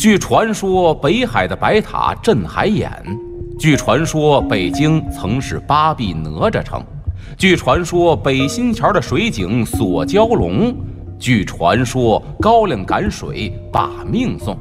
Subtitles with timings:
[0.00, 2.88] 据传说，北海的白塔镇海眼；
[3.58, 6.80] 据传说，北京曾是八臂哪吒城；
[7.36, 10.72] 据传说，北新桥的水井锁蛟龙；
[11.18, 14.56] 据传说，高粱赶水把命送；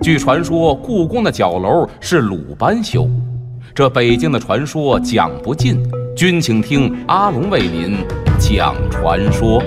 [0.00, 3.10] 据传说，故宫的角楼是鲁班修。
[3.74, 5.76] 这北京的传说讲不尽，
[6.16, 7.96] 君请听阿龙为您
[8.38, 9.60] 讲传说。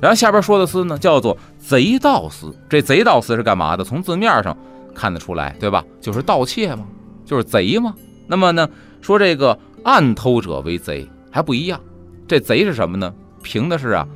[0.00, 2.54] 然后下边说的司呢，叫做贼盗司。
[2.68, 3.84] 这贼盗司是干嘛的？
[3.84, 4.56] 从字面上
[4.94, 5.84] 看得出来，对吧？
[6.00, 6.86] 就是盗窃嘛，
[7.24, 7.94] 就是贼嘛。
[8.26, 8.68] 那么呢，
[9.00, 11.80] 说这个暗偷者为贼还不一样。
[12.26, 13.12] 这贼是什么呢？
[13.42, 14.06] 凭的是啊，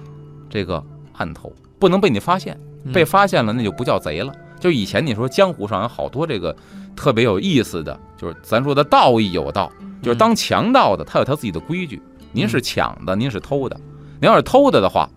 [0.49, 2.59] 这个暗偷不能被你发现，
[2.93, 4.33] 被发现了那就不叫贼了。
[4.61, 6.55] 就以前你说江湖上有好多这个
[6.97, 12.01] 特别有意思的，就是咱说的道义有道，就是当强盗的他有他自己的规矩。
[12.33, 13.77] 您是抢的，您是偷的。
[14.21, 15.09] 您要是偷的的话，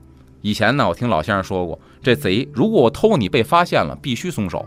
[0.47, 4.65] 以前呢我听老先生说过，这贼如果我偷你被发现了，必须松手。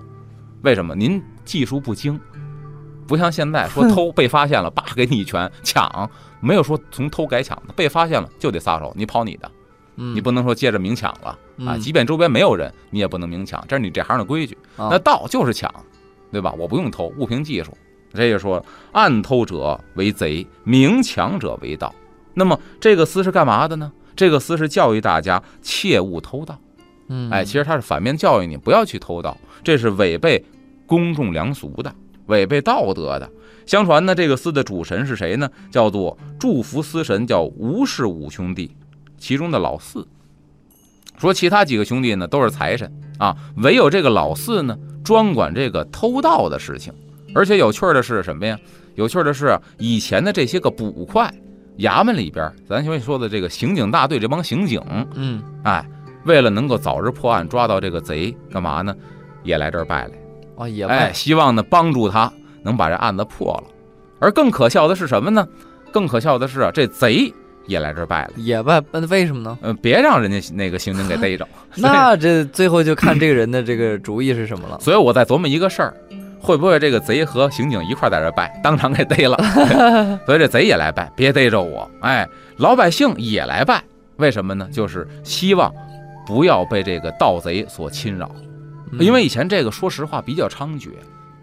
[0.60, 0.94] 为什么？
[0.94, 2.20] 您技术不精，
[3.06, 9.50] 不像现在说偷被发现了，叭给你一拳抢，没有说从偷改抢的，被发现了就得撒手，你跑你的。
[9.94, 11.78] 你不能说接着明抢了啊！
[11.78, 14.58] 即便周边没有人，你也不能明抢，这是你这行的规矩。
[14.76, 15.72] 那盗就是抢，
[16.30, 16.54] 对吧？
[16.58, 17.74] 我不用偷，物凭技术。
[18.12, 21.94] 这就说暗偷者为贼，明抢者为盗。
[22.34, 23.90] 那么这个司是干嘛的呢？
[24.20, 26.60] 这个司是教育大家切勿偷盗。
[27.08, 30.44] 嗯，哎，其实他是反面教育你不要去偷盗，这是违背
[30.86, 31.90] 公众良俗的，
[32.26, 33.26] 违背道德的。
[33.64, 35.48] 相传呢，这个司的主神是谁呢？
[35.70, 38.76] 叫做祝福司神，叫吴氏五兄弟。
[39.16, 40.06] 其中的老四
[41.16, 46.92] 说，其他几个兄弟呢都是财神啊，唯有这个老四呢专管这个偷盗的事情。
[47.34, 48.58] 而且有趣的是什么呀？
[48.96, 51.32] 有趣的是以前的这些个捕快，
[51.80, 54.80] 衙门里边，咱前面说的这个刑警大队这帮刑警，
[55.14, 55.84] 嗯，哎，
[56.24, 58.94] 为了能够早日破案，抓到这个贼，干嘛呢？
[59.42, 60.12] 也来这儿拜来，
[60.56, 62.32] 哦，也哎，希望呢帮助他
[62.62, 63.64] 能把这案子破了。
[64.18, 65.46] 而更可笑的是什么呢？
[65.92, 67.32] 更可笑的是啊，这贼。
[67.66, 69.56] 也来这儿拜了，也拜，那为什么呢？
[69.62, 71.46] 嗯，别让人家那个刑警给逮着。
[71.76, 74.76] 那这最后就看这个人的这个主意是什么了。
[74.80, 75.94] 所以我在琢磨一个事儿，
[76.50, 79.36] 会不会这个贼和刑警一块在这拜，当场给逮了？
[80.26, 81.88] 所以这贼也来拜，别逮着我。
[82.00, 82.28] 哎，
[82.58, 83.82] 老百姓也来拜，
[84.16, 84.68] 为什么呢？
[84.72, 85.72] 就是希望
[86.26, 88.30] 不要被这个盗贼所侵扰，
[88.98, 90.90] 因为以前这个说实话比较猖獗。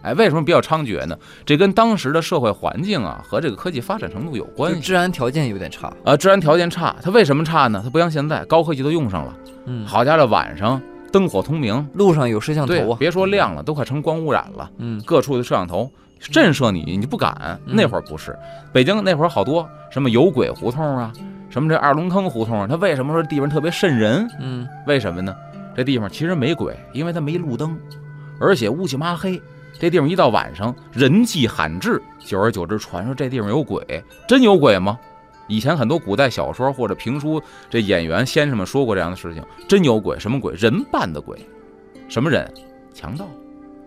[0.04, 1.18] 哎，为什么比较猖獗呢？
[1.46, 4.80] 这跟当时的社会环境啊和这个科技发展程度有关系。
[4.80, 7.82] 治安条件有点差啊，治安条件差，它为什么差呢？
[7.84, 9.34] 它不像现在高科技都用上了。
[9.66, 10.82] 嗯，好家伙，晚上
[11.12, 14.70] 灯火通明，路上有摄像头啊，别说亮了，都快成光污染了。
[14.78, 17.60] 嗯，各处的摄像头震慑你，你不敢。
[17.66, 18.38] 那会儿不是，
[18.72, 21.12] 北京那会儿好多什么有鬼胡同啊，
[21.50, 24.28] 什么这二龙坑胡同，它为什么说地方特别瘆人？
[24.40, 25.36] 嗯，为什么呢？
[25.76, 27.78] 这地方其实没鬼，因为它没路灯，
[28.40, 29.42] 而且乌漆麻黑。
[29.80, 34.98] 这地方一到晚上人迹罕至，久而久之传说这地方有鬼，真有鬼吗？
[35.48, 40.18] 以前很多古代小说或者评书，这演员先生们说过这样的事情，真有鬼？
[40.20, 40.54] 什么鬼？
[40.56, 41.38] 人扮的鬼？
[42.08, 42.52] 什么人？
[42.94, 43.28] 强盗？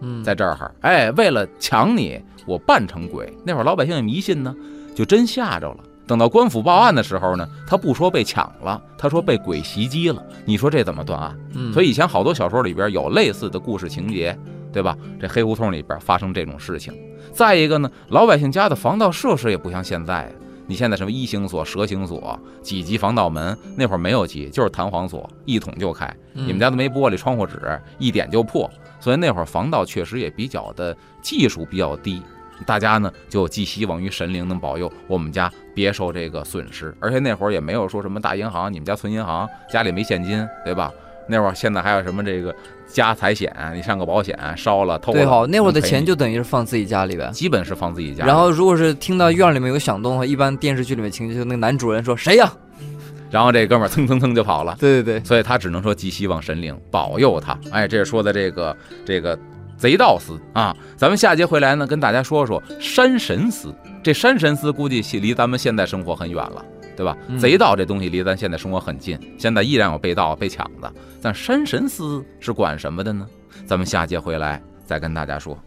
[0.00, 3.32] 嗯，在这儿哈，哎，为了抢你，我扮成鬼。
[3.44, 4.54] 那会儿老百姓也迷信呢，
[4.94, 5.78] 就真吓着了。
[6.06, 10.22] 等到官府报案的时候呢，他不说被抢了，他说被鬼袭击了。
[10.44, 11.38] 你说这怎么断案？
[11.54, 14.36] 嗯，所以以前好多小说里边有类似的故事情节。
[14.72, 14.96] 对吧？
[15.20, 16.94] 这黑胡同里边发生这种事情，
[17.32, 20.32] 再一个呢，老百姓家的防盗设施也不像现在。
[20.70, 26.08] 你现在什么一星锁、蛇形锁、几级防盗门，那会儿没有级，就是弹簧锁，一捅就开。
[26.32, 27.58] 你们家都没玻璃窗户纸，
[27.98, 28.70] 一点就破。
[29.00, 32.22] 所以那会儿防盗确实也比较的技术比较低。
[32.64, 36.94] 大家呢就寄希望于神灵能保佑我们家别受这个损失。
[37.00, 40.92] 而且那会儿也没有说什么大银行，你们家存银行，家里没现金，对吧？
[41.30, 42.54] 那会儿现在还有什么这个
[42.86, 43.54] 家财险？
[43.74, 48.26] 你上个保险烧了偷了，对好，那会儿的钱就等于是放自己家里边，基本是放自己家。
[48.26, 52.52] 然后如果是听到院里面有响动的话，一般电视剧里面情节就那个男主人说谁呀？
[53.30, 54.76] 然后这哥们儿蹭蹭蹭就跑了。
[54.80, 57.56] 对对对，所以他只能说寄希望神灵保佑他。
[57.70, 59.38] 哎，这是说的这个这个
[59.76, 60.76] 贼盗司啊。
[60.96, 63.72] 咱们下节回来呢，跟大家说说山神司。
[64.02, 66.64] 这山神司估计离咱们现在生活很远了。
[67.00, 67.16] 对吧？
[67.28, 70.92] 嗯贼盗这东西离咱现在生活很近，现在依然有被盗、被抢的。
[71.22, 73.26] 但山神司是管什么的呢？
[73.64, 75.58] 咱们下节回来再跟大家说。